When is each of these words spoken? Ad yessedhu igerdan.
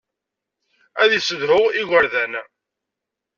Ad 1.01 1.11
yessedhu 1.13 1.61
igerdan. 1.81 2.33